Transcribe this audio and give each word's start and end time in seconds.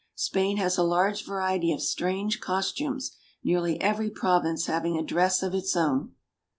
Spain 0.15 0.57
has 0.57 0.79
a 0.79 0.83
large 0.83 1.23
variety 1.27 1.71
of 1.71 1.79
strange 1.79 2.39
costumes, 2.39 3.11
nearly 3.43 3.79
every 3.79 4.09
province 4.09 4.65
having 4.65 4.97
a 4.97 5.03
dress 5.03 5.43
of 5.43 5.53
its 5.53 5.75
own. 5.75 6.15